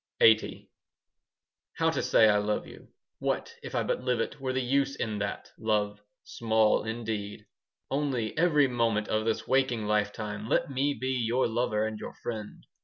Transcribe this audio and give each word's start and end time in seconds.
LXXX 0.19 0.67
How 1.73 1.91
to 1.91 2.01
say 2.01 2.27
I 2.27 2.39
love 2.39 2.65
you: 2.65 2.87
What, 3.19 3.53
if 3.61 3.75
I 3.75 3.83
but 3.83 4.01
live 4.01 4.19
it, 4.19 4.41
Were 4.41 4.51
the 4.51 4.59
use 4.63 4.95
in 4.95 5.19
that, 5.19 5.51
love? 5.59 6.01
Small, 6.23 6.83
indeed. 6.83 7.45
Only, 7.91 8.35
every 8.35 8.67
moment 8.67 9.09
5 9.09 9.17
Of 9.17 9.25
this 9.25 9.47
waking 9.47 9.85
lifetime 9.85 10.49
Let 10.49 10.71
me 10.71 10.95
be 10.95 11.11
your 11.11 11.47
lover 11.47 11.85
And 11.85 11.99
your 11.99 12.15
friend! 12.15 12.65